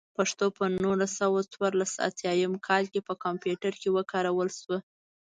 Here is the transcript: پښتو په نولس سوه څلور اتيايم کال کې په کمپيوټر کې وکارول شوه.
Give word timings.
پښتو 0.17 0.45
په 0.57 0.63
نولس 0.83 1.11
سوه 1.21 1.39
څلور 1.51 1.73
اتيايم 2.09 2.53
کال 2.67 2.83
کې 2.93 2.99
په 3.07 3.13
کمپيوټر 3.23 3.73
کې 3.81 3.89
وکارول 3.97 4.49
شوه. 4.59 4.77